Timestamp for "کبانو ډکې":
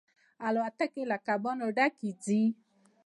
1.27-2.09